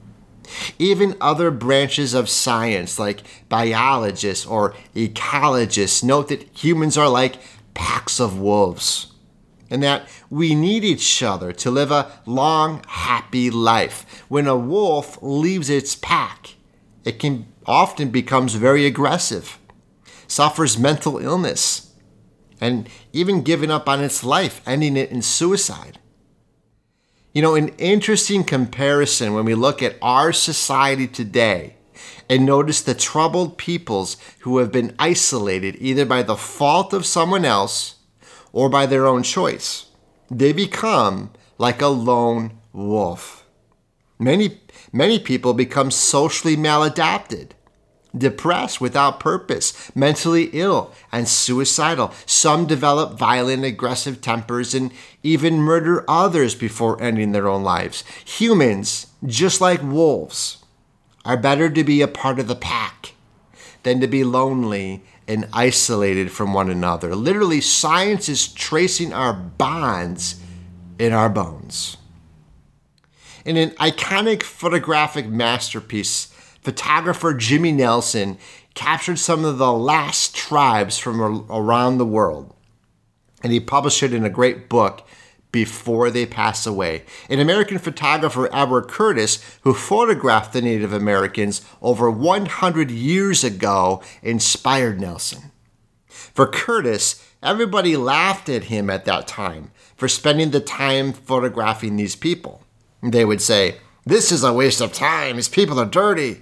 Even 0.77 1.17
other 1.19 1.49
branches 1.49 2.13
of 2.13 2.29
science, 2.29 2.99
like 2.99 3.23
biologists 3.49 4.45
or 4.45 4.75
ecologists, 4.95 6.03
note 6.03 6.27
that 6.27 6.47
humans 6.55 6.97
are 6.97 7.09
like 7.09 7.37
packs 7.73 8.19
of 8.19 8.39
wolves 8.39 9.07
and 9.71 9.81
that 9.81 10.07
we 10.29 10.53
need 10.53 10.83
each 10.83 11.23
other 11.23 11.51
to 11.51 11.71
live 11.71 11.89
a 11.89 12.11
long, 12.27 12.83
happy 12.87 13.49
life. 13.49 14.23
When 14.27 14.45
a 14.47 14.55
wolf 14.55 15.17
leaves 15.21 15.69
its 15.69 15.95
pack, 15.95 16.54
it 17.05 17.19
can 17.19 17.45
often 17.65 18.09
becomes 18.09 18.55
very 18.55 18.85
aggressive, 18.85 19.57
suffers 20.27 20.77
mental 20.77 21.17
illness, 21.19 21.93
and 22.59 22.89
even 23.13 23.41
giving 23.41 23.71
up 23.71 23.87
on 23.87 24.03
its 24.03 24.23
life, 24.23 24.61
ending 24.65 24.97
it 24.97 25.11
in 25.11 25.21
suicide. 25.21 25.99
You 27.33 27.41
know, 27.41 27.55
an 27.55 27.69
interesting 27.77 28.43
comparison 28.43 29.33
when 29.33 29.45
we 29.45 29.55
look 29.55 29.83
at 29.83 29.97
our 30.01 30.31
society 30.31 31.07
today 31.07 31.75
and 32.29 32.45
notice 32.45 32.81
the 32.81 32.95
troubled 32.95 33.57
peoples 33.57 34.17
who 34.39 34.57
have 34.59 34.71
been 34.71 34.95
isolated 34.97 35.75
either 35.79 36.05
by 36.05 36.23
the 36.23 36.37
fault 36.37 36.93
of 36.93 37.05
someone 37.05 37.45
else 37.45 37.95
or 38.51 38.69
by 38.69 38.85
their 38.85 39.05
own 39.05 39.21
choice. 39.21 39.87
They 40.31 40.53
become 40.53 41.31
like 41.57 41.81
a 41.81 41.87
lone 41.87 42.59
wolf. 42.73 43.45
Many, 44.17 44.61
many 44.95 45.19
people 45.19 45.53
become 45.53 45.91
socially 45.91 46.55
maladapted 46.55 47.51
depressed 48.17 48.79
without 48.79 49.19
purpose, 49.19 49.91
mentally 49.95 50.49
ill, 50.53 50.93
and 51.11 51.27
suicidal. 51.27 52.13
Some 52.25 52.65
develop 52.65 53.17
violent, 53.17 53.63
aggressive 53.63 54.21
tempers 54.21 54.73
and 54.73 54.91
even 55.23 55.57
murder 55.57 56.05
others 56.07 56.55
before 56.55 57.01
ending 57.01 57.31
their 57.31 57.47
own 57.47 57.63
lives. 57.63 58.03
Humans, 58.25 59.07
just 59.25 59.61
like 59.61 59.81
wolves, 59.81 60.63
are 61.23 61.37
better 61.37 61.69
to 61.69 61.83
be 61.83 62.01
a 62.01 62.07
part 62.07 62.39
of 62.39 62.47
the 62.47 62.55
pack 62.55 63.13
than 63.83 63.99
to 63.99 64.07
be 64.07 64.23
lonely 64.23 65.03
and 65.27 65.47
isolated 65.53 66.31
from 66.31 66.53
one 66.53 66.69
another. 66.69 67.15
Literally, 67.15 67.61
science 67.61 68.29
is 68.29 68.47
tracing 68.47 69.11
our 69.11 69.33
bonds 69.33 70.39
in 70.99 71.11
our 71.13 71.29
bones. 71.29 71.97
In 73.45 73.57
an 73.57 73.69
iconic 73.71 74.41
photographic 74.41 75.27
masterpiece, 75.27 76.25
photographer 76.63 77.31
Jimmy 77.31 77.71
Nelson 77.71 78.39
captured 78.73 79.19
some 79.19 79.45
of 79.45 79.59
the 79.59 79.71
last 79.71 80.35
tribes 80.35 80.97
from 80.97 81.45
around 81.51 81.99
the 81.99 82.07
world. 82.07 82.55
And 83.43 83.53
he 83.53 83.59
published 83.59 84.01
it 84.01 84.15
in 84.15 84.25
a 84.25 84.31
great 84.31 84.67
book 84.67 85.07
before 85.51 86.09
they 86.09 86.25
pass 86.25 86.65
away. 86.65 87.03
An 87.29 87.39
American 87.39 87.77
photographer, 87.77 88.49
Edward 88.51 88.87
Curtis, 88.87 89.39
who 89.61 89.75
photographed 89.75 90.51
the 90.51 90.61
Native 90.63 90.91
Americans 90.91 91.61
over 91.83 92.09
100 92.09 92.89
years 92.89 93.43
ago, 93.43 94.01
inspired 94.23 94.99
Nelson. 94.99 95.51
For 96.07 96.47
Curtis, 96.47 97.23
everybody 97.43 97.95
laughed 97.95 98.49
at 98.49 98.65
him 98.65 98.89
at 98.89 99.05
that 99.05 99.27
time 99.27 99.69
for 99.95 100.07
spending 100.07 100.49
the 100.49 100.59
time 100.59 101.13
photographing 101.13 101.95
these 101.95 102.15
people. 102.15 102.64
They 103.11 103.25
would 103.25 103.41
say, 103.41 103.77
This 104.05 104.31
is 104.31 104.43
a 104.43 104.53
waste 104.53 104.81
of 104.81 104.93
time. 104.93 105.35
These 105.35 105.49
people 105.49 105.79
are 105.79 105.85
dirty. 105.85 106.41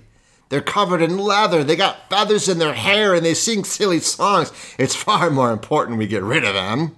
They're 0.50 0.62
covered 0.62 1.02
in 1.02 1.18
leather. 1.18 1.64
They 1.64 1.76
got 1.76 2.10
feathers 2.10 2.48
in 2.48 2.60
their 2.60 2.74
hair 2.74 3.16
and 3.16 3.26
they 3.26 3.34
sing 3.34 3.64
silly 3.64 4.00
songs. 4.00 4.52
It's 4.78 4.96
far 4.96 5.30
more 5.30 5.52
important 5.52 5.98
we 5.98 6.08
get 6.08 6.24
rid 6.24 6.44
of 6.44 6.54
them 6.54 6.96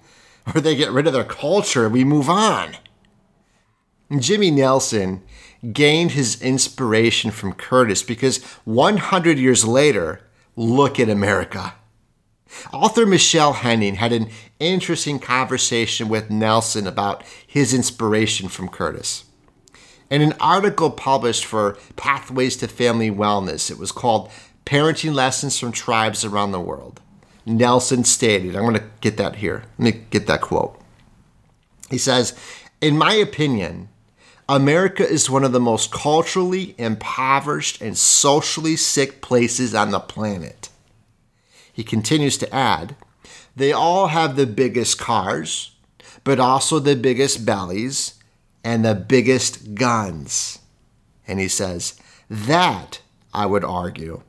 or 0.54 0.60
they 0.60 0.76
get 0.76 0.90
rid 0.90 1.06
of 1.06 1.12
their 1.12 1.24
culture. 1.24 1.88
We 1.88 2.04
move 2.04 2.28
on. 2.28 2.76
Jimmy 4.18 4.50
Nelson 4.50 5.22
gained 5.72 6.12
his 6.12 6.40
inspiration 6.40 7.30
from 7.30 7.54
Curtis 7.54 8.02
because 8.02 8.42
100 8.64 9.38
years 9.38 9.64
later, 9.64 10.20
look 10.54 11.00
at 11.00 11.08
America. 11.08 11.74
Author 12.72 13.06
Michelle 13.06 13.54
Henning 13.54 13.96
had 13.96 14.12
an 14.12 14.28
interesting 14.60 15.18
conversation 15.18 16.08
with 16.08 16.30
Nelson 16.30 16.86
about 16.86 17.24
his 17.46 17.74
inspiration 17.74 18.48
from 18.48 18.68
Curtis. 18.68 19.24
In 20.08 20.22
an 20.22 20.34
article 20.38 20.90
published 20.90 21.44
for 21.44 21.78
Pathways 21.96 22.56
to 22.58 22.68
Family 22.68 23.10
Wellness, 23.10 23.70
it 23.70 23.78
was 23.78 23.90
called 23.90 24.30
Parenting 24.64 25.14
Lessons 25.14 25.58
from 25.58 25.72
Tribes 25.72 26.24
Around 26.24 26.52
the 26.52 26.60
World. 26.60 27.00
Nelson 27.44 28.04
stated, 28.04 28.54
I'm 28.54 28.62
going 28.62 28.74
to 28.74 28.84
get 29.00 29.16
that 29.16 29.36
here. 29.36 29.64
Let 29.78 29.94
me 29.94 30.02
get 30.10 30.26
that 30.28 30.40
quote. 30.42 30.80
He 31.90 31.98
says, 31.98 32.38
In 32.80 32.96
my 32.96 33.14
opinion, 33.14 33.88
America 34.48 35.08
is 35.08 35.28
one 35.28 35.42
of 35.42 35.52
the 35.52 35.60
most 35.60 35.90
culturally 35.90 36.76
impoverished 36.78 37.80
and 37.80 37.98
socially 37.98 38.76
sick 38.76 39.20
places 39.20 39.74
on 39.74 39.90
the 39.90 39.98
planet. 39.98 40.68
He 41.72 41.82
continues 41.82 42.38
to 42.38 42.54
add, 42.54 42.94
they 43.56 43.72
all 43.72 44.08
have 44.08 44.36
the 44.36 44.46
biggest 44.46 44.98
cars, 44.98 45.74
but 46.22 46.38
also 46.38 46.78
the 46.78 46.94
biggest 46.94 47.44
bellies 47.44 48.15
and 48.66 48.84
the 48.84 48.96
biggest 48.96 49.76
guns. 49.76 50.58
And 51.28 51.38
he 51.38 51.46
says, 51.46 52.00
that, 52.28 53.00
I 53.32 53.46
would 53.46 53.62
argue, 53.62 54.22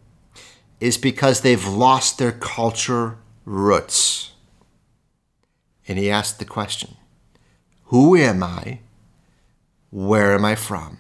is 0.79 0.99
because 0.99 1.41
they've 1.41 1.67
lost 1.67 2.19
their 2.19 2.31
culture 2.31 3.17
roots. 3.45 4.33
And 5.87 5.97
he 5.97 6.11
asked 6.11 6.37
the 6.37 6.45
question 6.45 6.97
Who 7.85 8.15
am 8.15 8.43
I? 8.43 8.81
Where 9.89 10.35
am 10.35 10.45
I 10.45 10.53
from? 10.53 10.99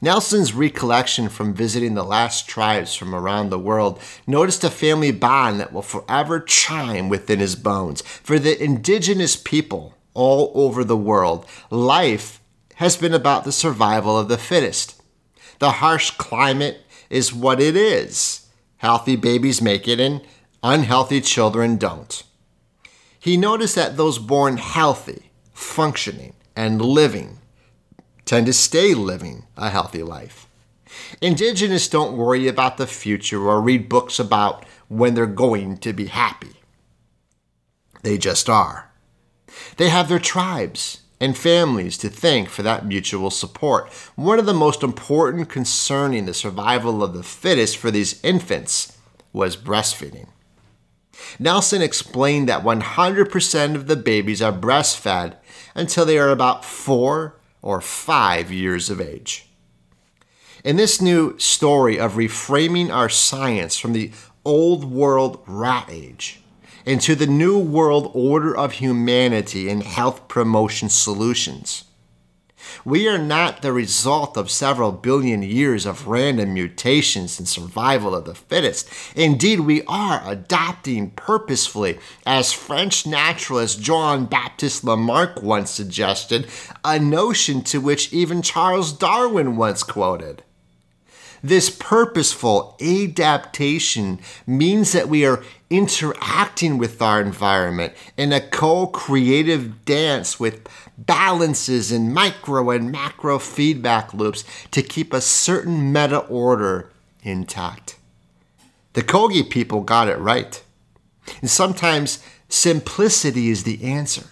Nelson's 0.00 0.54
recollection 0.54 1.28
from 1.28 1.52
visiting 1.52 1.94
the 1.94 2.04
last 2.04 2.48
tribes 2.48 2.94
from 2.94 3.12
around 3.12 3.50
the 3.50 3.58
world 3.58 4.00
noticed 4.24 4.62
a 4.62 4.70
family 4.70 5.10
bond 5.10 5.58
that 5.58 5.72
will 5.72 5.82
forever 5.82 6.38
chime 6.38 7.08
within 7.08 7.40
his 7.40 7.56
bones. 7.56 8.02
For 8.02 8.38
the 8.38 8.62
indigenous 8.62 9.34
people, 9.34 9.96
all 10.14 10.52
over 10.54 10.84
the 10.84 10.96
world. 10.96 11.46
Life 11.70 12.40
has 12.76 12.96
been 12.96 13.14
about 13.14 13.44
the 13.44 13.52
survival 13.52 14.18
of 14.18 14.28
the 14.28 14.38
fittest. 14.38 15.00
The 15.58 15.72
harsh 15.72 16.10
climate 16.12 16.80
is 17.10 17.32
what 17.32 17.60
it 17.60 17.76
is, 17.76 18.42
Healthy 18.82 19.14
babies 19.14 19.62
make 19.62 19.86
it, 19.86 20.00
and 20.00 20.22
unhealthy 20.60 21.20
children 21.20 21.76
don't. 21.76 22.24
He 23.20 23.36
noticed 23.36 23.76
that 23.76 23.96
those 23.96 24.18
born 24.18 24.56
healthy, 24.56 25.30
functioning, 25.54 26.32
and 26.56 26.82
living 26.82 27.38
tend 28.24 28.46
to 28.46 28.52
stay 28.52 28.92
living 28.92 29.44
a 29.56 29.70
healthy 29.70 30.02
life. 30.02 30.48
Indigenous 31.20 31.88
don't 31.88 32.16
worry 32.16 32.48
about 32.48 32.76
the 32.76 32.88
future 32.88 33.48
or 33.48 33.60
read 33.60 33.88
books 33.88 34.18
about 34.18 34.64
when 34.88 35.14
they're 35.14 35.26
going 35.26 35.76
to 35.76 35.92
be 35.92 36.06
happy. 36.06 36.56
They 38.02 38.18
just 38.18 38.50
are. 38.50 38.90
They 39.76 39.88
have 39.88 40.08
their 40.08 40.18
tribes 40.18 41.02
and 41.20 41.36
families 41.36 41.96
to 41.98 42.08
thank 42.08 42.48
for 42.48 42.62
that 42.62 42.84
mutual 42.84 43.30
support. 43.30 43.88
One 44.16 44.38
of 44.38 44.46
the 44.46 44.52
most 44.52 44.82
important 44.82 45.48
concerning 45.48 46.26
the 46.26 46.34
survival 46.34 47.02
of 47.02 47.14
the 47.14 47.22
fittest 47.22 47.76
for 47.76 47.90
these 47.90 48.22
infants 48.24 48.98
was 49.32 49.56
breastfeeding. 49.56 50.26
Nelson 51.38 51.80
explained 51.80 52.48
that 52.48 52.64
100% 52.64 53.74
of 53.74 53.86
the 53.86 53.96
babies 53.96 54.42
are 54.42 54.52
breastfed 54.52 55.36
until 55.74 56.04
they 56.04 56.18
are 56.18 56.30
about 56.30 56.64
four 56.64 57.36
or 57.62 57.80
five 57.80 58.50
years 58.50 58.90
of 58.90 59.00
age. 59.00 59.46
In 60.64 60.76
this 60.76 61.00
new 61.00 61.38
story 61.38 61.98
of 61.98 62.14
reframing 62.14 62.92
our 62.92 63.08
science 63.08 63.78
from 63.78 63.92
the 63.92 64.10
old 64.44 64.84
world 64.84 65.42
rat 65.46 65.88
age, 65.90 66.41
into 66.84 67.14
the 67.14 67.26
new 67.26 67.58
world 67.58 68.10
order 68.14 68.56
of 68.56 68.72
humanity 68.72 69.68
and 69.68 69.82
health 69.82 70.28
promotion 70.28 70.88
solutions. 70.88 71.84
We 72.84 73.08
are 73.08 73.18
not 73.18 73.62
the 73.62 73.72
result 73.72 74.36
of 74.36 74.50
several 74.50 74.92
billion 74.92 75.42
years 75.42 75.86
of 75.86 76.06
random 76.06 76.54
mutations 76.54 77.38
and 77.38 77.48
survival 77.48 78.14
of 78.14 78.24
the 78.24 78.34
fittest. 78.34 78.88
Indeed, 79.14 79.60
we 79.60 79.82
are 79.84 80.22
adopting 80.24 81.10
purposefully, 81.10 81.98
as 82.24 82.52
French 82.52 83.06
naturalist 83.06 83.80
Jean 83.80 84.26
Baptiste 84.26 84.84
Lamarck 84.84 85.42
once 85.42 85.70
suggested, 85.70 86.48
a 86.84 86.98
notion 86.98 87.62
to 87.62 87.80
which 87.80 88.12
even 88.12 88.42
Charles 88.42 88.92
Darwin 88.92 89.56
once 89.56 89.82
quoted. 89.82 90.42
This 91.42 91.70
purposeful 91.70 92.76
adaptation 92.80 94.20
means 94.46 94.92
that 94.92 95.08
we 95.08 95.26
are 95.26 95.42
interacting 95.70 96.78
with 96.78 97.02
our 97.02 97.20
environment 97.20 97.94
in 98.16 98.32
a 98.32 98.40
co 98.40 98.86
creative 98.86 99.84
dance 99.84 100.38
with 100.38 100.68
balances 100.96 101.90
and 101.90 102.14
micro 102.14 102.70
and 102.70 102.92
macro 102.92 103.40
feedback 103.40 104.14
loops 104.14 104.44
to 104.70 104.82
keep 104.82 105.12
a 105.12 105.20
certain 105.20 105.92
meta 105.92 106.18
order 106.18 106.90
intact. 107.24 107.96
The 108.92 109.02
Kogi 109.02 109.48
people 109.48 109.80
got 109.80 110.08
it 110.08 110.18
right. 110.18 110.62
And 111.40 111.50
sometimes 111.50 112.24
simplicity 112.48 113.48
is 113.48 113.64
the 113.64 113.82
answer. 113.82 114.26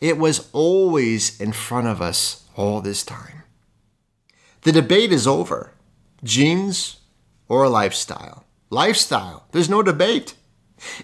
It 0.00 0.18
was 0.18 0.48
always 0.52 1.40
in 1.40 1.52
front 1.52 1.88
of 1.88 2.00
us 2.00 2.44
all 2.54 2.80
this 2.80 3.02
time. 3.02 3.42
The 4.62 4.72
debate 4.72 5.10
is 5.10 5.26
over 5.26 5.72
genes 6.22 6.98
or 7.48 7.68
lifestyle? 7.68 8.44
Lifestyle. 8.70 9.46
There's 9.52 9.70
no 9.70 9.82
debate. 9.82 10.34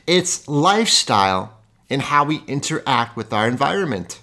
It's 0.06 0.46
lifestyle 0.46 1.60
and 1.90 2.02
how 2.02 2.24
we 2.24 2.42
interact 2.46 3.16
with 3.16 3.32
our 3.32 3.48
environment. 3.48 4.20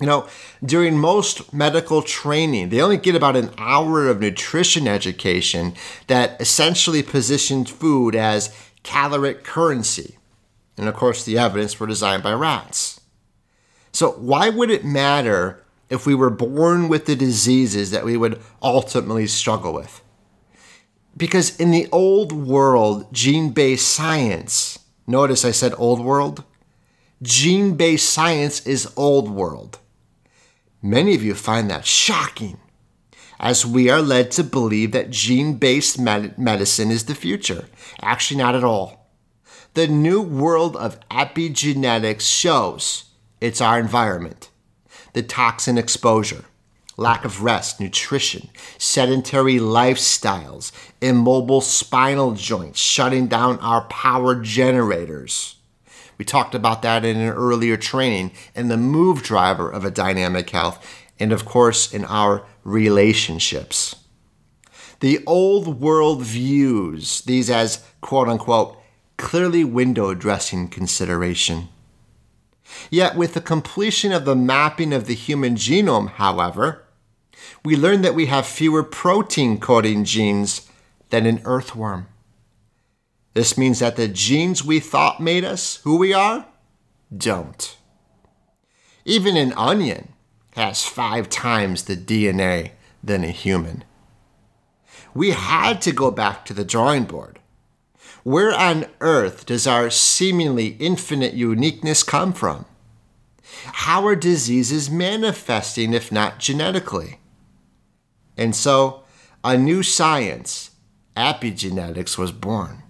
You 0.00 0.06
know, 0.06 0.28
during 0.62 0.98
most 0.98 1.54
medical 1.54 2.02
training, 2.02 2.68
they 2.68 2.82
only 2.82 2.98
get 2.98 3.14
about 3.14 3.36
an 3.36 3.50
hour 3.56 4.08
of 4.08 4.20
nutrition 4.20 4.86
education 4.86 5.74
that 6.06 6.38
essentially 6.40 7.02
positioned 7.02 7.70
food 7.70 8.14
as 8.14 8.54
caloric 8.82 9.42
currency. 9.42 10.18
And 10.76 10.88
of 10.88 10.94
course, 10.94 11.24
the 11.24 11.38
evidence 11.38 11.80
were 11.80 11.86
designed 11.86 12.22
by 12.22 12.32
rats. 12.32 13.00
So, 13.92 14.10
why 14.12 14.50
would 14.50 14.70
it 14.70 14.84
matter 14.84 15.64
if 15.88 16.06
we 16.06 16.14
were 16.14 16.30
born 16.30 16.88
with 16.88 17.06
the 17.06 17.16
diseases 17.16 17.90
that 17.90 18.04
we 18.04 18.16
would 18.16 18.40
ultimately 18.62 19.26
struggle 19.26 19.72
with. 19.72 20.02
Because 21.16 21.58
in 21.58 21.70
the 21.70 21.88
old 21.92 22.32
world, 22.32 23.12
gene 23.12 23.50
based 23.50 23.88
science, 23.88 24.78
notice 25.06 25.44
I 25.44 25.52
said 25.52 25.72
old 25.78 26.00
world, 26.00 26.44
gene 27.22 27.74
based 27.74 28.10
science 28.10 28.66
is 28.66 28.92
old 28.96 29.30
world. 29.30 29.78
Many 30.82 31.14
of 31.14 31.22
you 31.22 31.34
find 31.34 31.70
that 31.70 31.86
shocking, 31.86 32.58
as 33.40 33.64
we 33.64 33.88
are 33.88 34.02
led 34.02 34.30
to 34.32 34.44
believe 34.44 34.92
that 34.92 35.10
gene 35.10 35.54
based 35.54 35.98
med- 35.98 36.38
medicine 36.38 36.90
is 36.90 37.04
the 37.04 37.14
future. 37.14 37.66
Actually, 38.02 38.38
not 38.38 38.54
at 38.54 38.64
all. 38.64 39.10
The 39.74 39.86
new 39.86 40.20
world 40.20 40.76
of 40.76 41.00
epigenetics 41.08 42.22
shows 42.22 43.04
it's 43.40 43.60
our 43.60 43.78
environment 43.78 44.50
the 45.16 45.22
toxin 45.22 45.78
exposure, 45.78 46.44
lack 46.98 47.24
of 47.24 47.42
rest, 47.42 47.80
nutrition, 47.80 48.50
sedentary 48.76 49.54
lifestyles, 49.54 50.72
immobile 51.00 51.62
spinal 51.62 52.32
joints, 52.32 52.78
shutting 52.78 53.26
down 53.26 53.58
our 53.60 53.80
power 53.84 54.34
generators. 54.34 55.56
We 56.18 56.26
talked 56.26 56.54
about 56.54 56.82
that 56.82 57.02
in 57.02 57.16
an 57.16 57.30
earlier 57.30 57.78
training 57.78 58.32
in 58.54 58.68
the 58.68 58.76
move 58.76 59.22
driver 59.22 59.70
of 59.70 59.86
a 59.86 59.90
dynamic 59.90 60.50
health, 60.50 60.86
and 61.18 61.32
of 61.32 61.46
course 61.46 61.94
in 61.94 62.04
our 62.04 62.44
relationships. 62.62 63.96
The 65.00 65.24
old 65.26 65.80
world 65.80 66.24
views 66.24 67.22
these 67.22 67.48
as 67.48 67.82
quote 68.02 68.28
unquote 68.28 68.76
clearly 69.16 69.64
window 69.64 70.12
dressing 70.12 70.68
consideration. 70.68 71.68
Yet, 72.90 73.16
with 73.16 73.34
the 73.34 73.40
completion 73.40 74.12
of 74.12 74.24
the 74.24 74.36
mapping 74.36 74.92
of 74.92 75.06
the 75.06 75.14
human 75.14 75.56
genome, 75.56 76.10
however, 76.10 76.84
we 77.64 77.76
learn 77.76 78.02
that 78.02 78.14
we 78.14 78.26
have 78.26 78.46
fewer 78.46 78.82
protein 78.82 79.58
coding 79.58 80.04
genes 80.04 80.70
than 81.10 81.26
an 81.26 81.40
earthworm. 81.44 82.08
This 83.34 83.58
means 83.58 83.80
that 83.80 83.96
the 83.96 84.08
genes 84.08 84.64
we 84.64 84.80
thought 84.80 85.20
made 85.20 85.44
us 85.44 85.80
who 85.84 85.96
we 85.96 86.12
are 86.14 86.46
don't. 87.14 87.76
Even 89.04 89.36
an 89.36 89.52
onion 89.56 90.14
has 90.54 90.84
five 90.84 91.28
times 91.28 91.84
the 91.84 91.96
DNA 91.96 92.72
than 93.04 93.22
a 93.22 93.30
human. 93.30 93.84
We 95.14 95.30
had 95.30 95.80
to 95.82 95.92
go 95.92 96.10
back 96.10 96.44
to 96.46 96.54
the 96.54 96.64
drawing 96.64 97.04
board. 97.04 97.38
Where 98.26 98.52
on 98.52 98.86
earth 99.00 99.46
does 99.46 99.68
our 99.68 99.88
seemingly 99.88 100.76
infinite 100.80 101.34
uniqueness 101.34 102.02
come 102.02 102.32
from? 102.32 102.64
How 103.66 104.04
are 104.04 104.16
diseases 104.16 104.90
manifesting 104.90 105.94
if 105.94 106.10
not 106.10 106.40
genetically? 106.40 107.20
And 108.36 108.52
so, 108.56 109.04
a 109.44 109.56
new 109.56 109.84
science, 109.84 110.72
epigenetics, 111.16 112.18
was 112.18 112.32
born. 112.32 112.82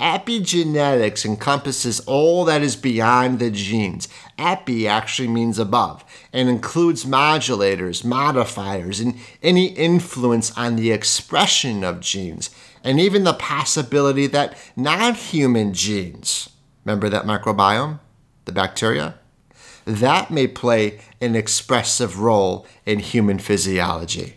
Epigenetics 0.00 1.26
encompasses 1.26 2.00
all 2.00 2.46
that 2.46 2.62
is 2.62 2.74
beyond 2.74 3.38
the 3.38 3.50
genes. 3.50 4.08
Epi 4.38 4.88
actually 4.88 5.28
means 5.28 5.58
above 5.58 6.06
and 6.32 6.48
includes 6.48 7.04
modulators, 7.04 8.02
modifiers, 8.02 8.98
and 8.98 9.14
any 9.42 9.66
influence 9.66 10.56
on 10.56 10.76
the 10.76 10.90
expression 10.90 11.84
of 11.84 12.00
genes, 12.00 12.48
and 12.84 13.00
even 13.00 13.24
the 13.24 13.34
possibility 13.34 14.28
that 14.28 14.56
non 14.76 15.14
human 15.14 15.74
genes, 15.74 16.50
remember 16.84 17.08
that 17.08 17.24
microbiome, 17.24 17.98
the 18.44 18.52
bacteria, 18.52 19.16
that 19.84 20.30
may 20.30 20.46
play 20.46 21.00
an 21.20 21.34
expressive 21.34 22.20
role 22.20 22.66
in 22.86 22.98
human 22.98 23.38
physiology. 23.38 24.36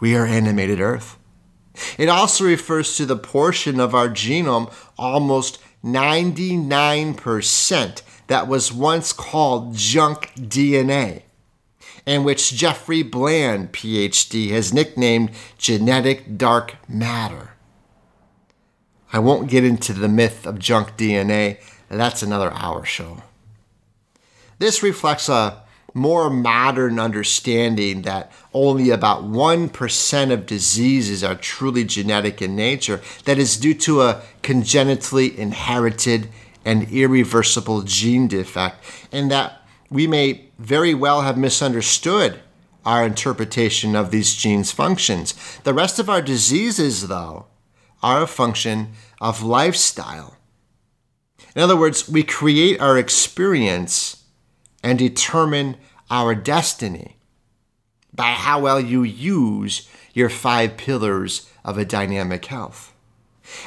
We 0.00 0.16
are 0.16 0.26
animated 0.26 0.80
Earth. 0.80 1.18
It 1.96 2.08
also 2.08 2.44
refers 2.44 2.96
to 2.96 3.06
the 3.06 3.16
portion 3.16 3.80
of 3.80 3.94
our 3.94 4.08
genome, 4.08 4.72
almost 4.98 5.58
99%, 5.84 8.02
that 8.28 8.48
was 8.48 8.72
once 8.72 9.12
called 9.12 9.74
junk 9.74 10.30
DNA, 10.36 11.22
and 12.06 12.24
which 12.24 12.52
Jeffrey 12.52 13.02
Bland, 13.02 13.72
PhD, 13.72 14.50
has 14.50 14.72
nicknamed 14.72 15.30
genetic 15.58 16.36
dark 16.36 16.76
matter. 16.88 17.50
I 19.12 19.18
won't 19.18 19.50
get 19.50 19.64
into 19.64 19.92
the 19.92 20.08
myth 20.08 20.46
of 20.46 20.58
junk 20.58 20.96
DNA, 20.96 21.58
that's 21.88 22.22
another 22.22 22.50
hour 22.54 22.84
show. 22.84 23.22
This 24.58 24.82
reflects 24.82 25.28
a 25.28 25.62
more 25.94 26.30
modern 26.30 26.98
understanding 26.98 28.02
that 28.02 28.32
only 28.54 28.90
about 28.90 29.24
1% 29.24 30.32
of 30.32 30.46
diseases 30.46 31.22
are 31.22 31.34
truly 31.34 31.84
genetic 31.84 32.40
in 32.40 32.56
nature, 32.56 33.02
that 33.24 33.38
is 33.38 33.58
due 33.58 33.74
to 33.74 34.00
a 34.00 34.22
congenitally 34.42 35.38
inherited 35.38 36.28
and 36.64 36.90
irreversible 36.90 37.82
gene 37.82 38.28
defect, 38.28 38.82
and 39.10 39.30
that 39.30 39.61
we 39.92 40.06
may 40.06 40.50
very 40.58 40.94
well 40.94 41.22
have 41.22 41.36
misunderstood 41.36 42.40
our 42.84 43.06
interpretation 43.06 43.94
of 43.94 44.10
these 44.10 44.34
genes' 44.34 44.72
functions. 44.72 45.34
The 45.64 45.74
rest 45.74 45.98
of 45.98 46.08
our 46.08 46.22
diseases, 46.22 47.08
though, 47.08 47.46
are 48.02 48.22
a 48.22 48.26
function 48.26 48.92
of 49.20 49.42
lifestyle. 49.42 50.36
In 51.54 51.62
other 51.62 51.76
words, 51.76 52.08
we 52.08 52.22
create 52.22 52.80
our 52.80 52.98
experience 52.98 54.24
and 54.82 54.98
determine 54.98 55.76
our 56.10 56.34
destiny 56.34 57.16
by 58.12 58.32
how 58.32 58.60
well 58.60 58.80
you 58.80 59.02
use 59.02 59.88
your 60.12 60.28
five 60.28 60.76
pillars 60.76 61.48
of 61.64 61.78
a 61.78 61.84
dynamic 61.84 62.46
health. 62.46 62.92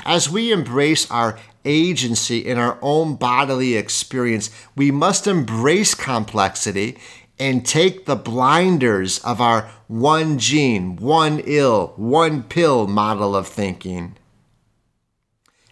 As 0.06 0.30
we 0.30 0.52
embrace 0.52 1.10
our 1.10 1.38
agency 1.66 2.40
in 2.40 2.58
our 2.58 2.78
own 2.82 3.16
bodily 3.16 3.76
experience, 3.76 4.50
we 4.76 4.92
must 4.92 5.28
embrace 5.28 5.94
complexity 5.94 6.98
and 7.38 7.66
take 7.66 8.06
the 8.06 8.16
blinders 8.16 9.20
of 9.20 9.42
our 9.42 9.70
one 9.88 10.40
gene, 10.40 10.96
one 10.96 11.42
ill, 11.46 11.94
one 11.98 12.44
pill 12.44 12.88
model 12.88 13.36
of 13.36 13.48
thinking. 13.48 14.16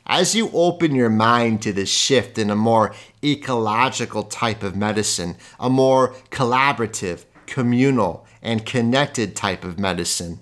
As 0.06 0.36
you 0.36 0.50
open 0.54 0.94
your 0.94 1.10
mind 1.10 1.62
to 1.62 1.72
this 1.72 1.90
shift 1.90 2.38
in 2.38 2.50
a 2.50 2.56
more 2.56 2.94
ecological 3.24 4.24
type 4.24 4.62
of 4.62 4.76
medicine, 4.76 5.38
a 5.60 5.70
more 5.70 6.10
collaborative, 6.30 7.24
communal, 7.46 8.26
and 8.42 8.66
connected 8.66 9.34
type 9.34 9.64
of 9.64 9.80
medicine, 9.80 10.42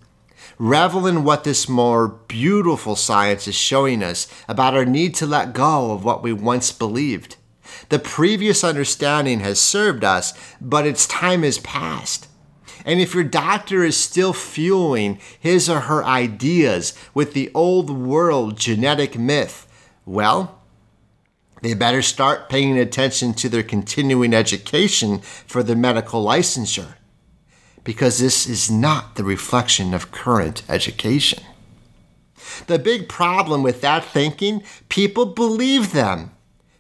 revel 0.58 1.08
in 1.08 1.23
what 1.23 1.43
this 1.43 1.67
more 1.67 2.08
beautiful 2.08 2.95
science 2.95 3.47
is 3.47 3.56
showing 3.56 4.04
us 4.04 4.27
about 4.47 4.75
our 4.75 4.86
need 4.86 5.15
to 5.15 5.25
let 5.25 5.54
go 5.54 5.91
of 5.91 6.04
what 6.04 6.23
we 6.23 6.34
once 6.34 6.71
believed. 6.71 7.36
The 7.89 7.99
previous 7.99 8.63
understanding 8.63 9.39
has 9.41 9.60
served 9.60 10.04
us, 10.04 10.34
but 10.60 10.86
its 10.86 11.08
time 11.08 11.43
is 11.43 11.60
past. 11.60 12.27
And 12.86 12.99
if 12.99 13.13
your 13.13 13.23
doctor 13.23 13.84
is 13.84 13.97
still 13.97 14.34
fueling 14.34 15.19
his 15.39 15.69
or 15.69 15.82
her 15.82 16.04
ideas 16.04 16.93
with 17.13 17.34
the 17.34 17.51
old 17.54 17.89
world 17.89 18.58
genetic 18.58 19.17
myth, 19.17 19.67
well, 20.06 20.62
they 21.62 21.75
better 21.75 22.01
start 22.01 22.49
paying 22.49 22.77
attention 22.77 23.34
to 23.36 23.49
their 23.49 23.63
continuing 23.63 24.34
education 24.34 25.19
for 25.19 25.62
their 25.62 25.75
medical 25.75 26.25
licensure 26.25 26.95
because 27.84 28.20
this 28.20 28.48
is 28.48 28.70
not 28.70 29.15
the 29.15 29.24
reflection 29.24 29.94
of 29.94 30.12
current 30.12 30.63
education. 30.70 31.44
The 32.67 32.80
big 32.80 33.10
problem 33.10 33.63
with 33.63 33.82
that 33.82 34.04
thinking, 34.04 34.63
people 34.89 35.26
believe 35.26 35.94
them, 35.94 36.32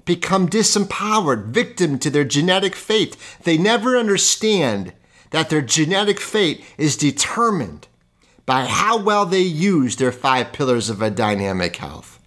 become 0.05 0.49
disempowered, 0.49 1.47
victim 1.47 1.97
to 1.99 2.09
their 2.09 2.23
genetic 2.23 2.75
fate. 2.75 3.15
They 3.43 3.57
never 3.57 3.97
understand 3.97 4.93
that 5.31 5.49
their 5.49 5.61
genetic 5.61 6.19
fate 6.19 6.63
is 6.77 6.97
determined 6.97 7.87
by 8.45 8.65
how 8.65 8.97
well 9.01 9.25
they 9.25 9.41
use 9.41 9.95
their 9.95 10.11
five 10.11 10.51
pillars 10.51 10.89
of 10.89 11.01
a 11.01 11.09
dynamic 11.09 11.77
health. 11.77 12.19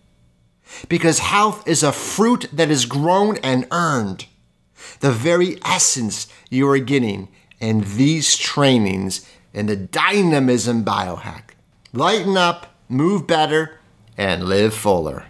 Because 0.88 1.18
health 1.18 1.66
is 1.68 1.82
a 1.82 1.92
fruit 1.92 2.48
that 2.52 2.70
is 2.70 2.86
grown 2.86 3.36
and 3.38 3.66
earned. 3.70 4.26
The 5.00 5.12
very 5.12 5.58
essence 5.64 6.26
you 6.50 6.68
are 6.68 6.78
getting 6.78 7.28
in 7.60 7.84
these 7.96 8.36
trainings 8.36 9.28
in 9.52 9.66
the 9.66 9.76
Dynamism 9.76 10.84
Biohack. 10.84 11.50
Lighten 11.92 12.36
up, 12.36 12.74
move 12.88 13.26
better, 13.26 13.78
and 14.16 14.44
live 14.44 14.72
fuller. 14.74 15.26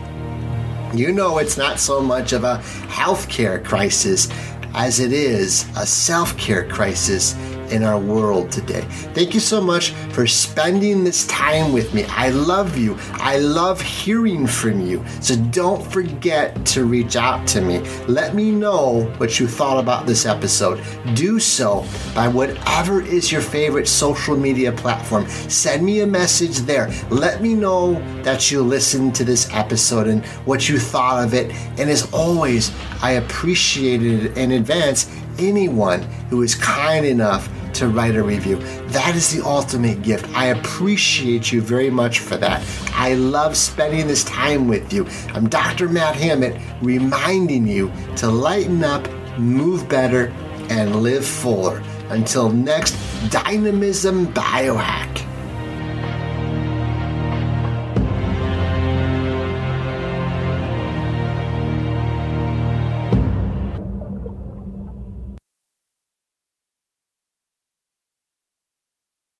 You 0.94 1.12
know, 1.12 1.38
it's 1.38 1.56
not 1.56 1.78
so 1.78 2.00
much 2.00 2.32
of 2.32 2.44
a 2.44 2.58
healthcare 2.88 3.64
crisis 3.64 4.28
as 4.74 5.00
it 5.00 5.12
is 5.12 5.66
a 5.76 5.86
self 5.86 6.36
care 6.36 6.68
crisis 6.68 7.34
in 7.72 7.82
our 7.82 7.98
world 7.98 8.52
today. 8.52 8.82
Thank 9.14 9.34
you 9.34 9.40
so 9.40 9.60
much 9.60 9.90
for 10.12 10.26
spending 10.26 11.02
this 11.04 11.26
time 11.26 11.72
with 11.72 11.92
me. 11.94 12.04
I 12.04 12.28
love 12.28 12.76
you. 12.76 12.96
I 13.14 13.38
love 13.38 13.80
hearing 13.80 14.46
from 14.46 14.80
you. 14.80 15.04
So 15.20 15.36
don't 15.50 15.82
forget 15.90 16.64
to 16.66 16.84
reach 16.84 17.16
out 17.16 17.46
to 17.48 17.60
me. 17.60 17.78
Let 18.06 18.34
me 18.34 18.50
know 18.50 19.04
what 19.16 19.40
you 19.40 19.48
thought 19.48 19.78
about 19.78 20.06
this 20.06 20.26
episode. 20.26 20.82
Do 21.14 21.40
so 21.40 21.84
by 22.14 22.28
whatever 22.28 23.00
is 23.00 23.32
your 23.32 23.40
favorite 23.40 23.88
social 23.88 24.36
media 24.36 24.72
platform. 24.72 25.28
Send 25.28 25.84
me 25.84 26.00
a 26.00 26.06
message 26.06 26.58
there. 26.58 26.92
Let 27.10 27.42
me 27.42 27.54
know 27.54 27.94
that 28.22 28.50
you 28.50 28.62
listened 28.62 29.14
to 29.16 29.24
this 29.24 29.48
episode 29.52 30.06
and 30.06 30.24
what 30.44 30.68
you 30.68 30.78
thought 30.78 31.24
of 31.24 31.34
it. 31.34 31.50
And 31.78 31.88
as 31.90 32.12
always, 32.12 32.70
I 33.02 33.12
appreciate 33.12 34.02
it 34.02 34.36
in 34.36 34.52
advance 34.52 35.10
anyone 35.38 36.02
who 36.28 36.42
is 36.42 36.54
kind 36.54 37.06
enough 37.06 37.48
to 37.82 37.88
write 37.88 38.14
a 38.14 38.22
review. 38.22 38.58
That 38.90 39.16
is 39.16 39.34
the 39.34 39.44
ultimate 39.44 40.02
gift. 40.02 40.28
I 40.36 40.46
appreciate 40.46 41.50
you 41.50 41.60
very 41.60 41.90
much 41.90 42.20
for 42.20 42.36
that. 42.36 42.64
I 42.92 43.14
love 43.14 43.56
spending 43.56 44.06
this 44.06 44.22
time 44.22 44.68
with 44.68 44.92
you. 44.92 45.04
I'm 45.34 45.48
Dr. 45.48 45.88
Matt 45.88 46.14
Hammett 46.14 46.60
reminding 46.80 47.66
you 47.66 47.90
to 48.18 48.28
lighten 48.28 48.84
up, 48.84 49.10
move 49.36 49.88
better, 49.88 50.28
and 50.70 51.02
live 51.02 51.26
fuller. 51.26 51.82
Until 52.10 52.50
next 52.50 52.94
Dynamism 53.30 54.32
Biohack. 54.32 55.31